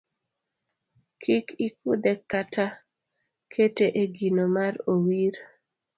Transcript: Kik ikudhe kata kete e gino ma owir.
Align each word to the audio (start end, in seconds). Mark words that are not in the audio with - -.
Kik 1.21 1.47
ikudhe 1.67 2.13
kata 2.31 2.65
kete 3.51 3.85
e 4.01 4.03
gino 4.15 4.45
ma 4.55 4.65
owir. 4.91 5.33